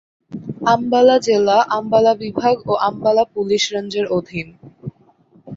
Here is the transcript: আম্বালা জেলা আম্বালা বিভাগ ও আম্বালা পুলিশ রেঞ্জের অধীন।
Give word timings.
আম্বালা 0.65 1.15
জেলা 1.27 1.57
আম্বালা 1.77 2.13
বিভাগ 2.23 2.55
ও 2.65 2.73
আম্বালা 2.87 3.23
পুলিশ 3.33 3.63
রেঞ্জের 3.73 4.05
অধীন। 4.17 4.47